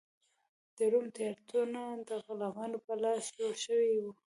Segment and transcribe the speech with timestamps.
[0.77, 4.05] د روم تیاترونه د غلامانو په لاس جوړ شوي و.